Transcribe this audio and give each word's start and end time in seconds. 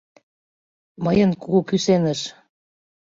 Мыйын 1.03 1.31
кугу 1.41 1.59
кӱсеныш. 1.67 2.21